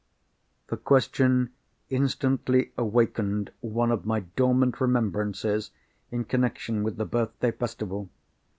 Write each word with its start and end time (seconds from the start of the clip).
The 0.69 0.77
question 0.77 1.51
instantly 1.91 2.71
awakened 2.75 3.51
one 3.59 3.91
of 3.91 4.03
my 4.03 4.21
dormant 4.21 4.81
remembrances 4.81 5.69
in 6.09 6.25
connection 6.25 6.81
with 6.81 6.97
the 6.97 7.05
birthday 7.05 7.51
festival. 7.51 8.09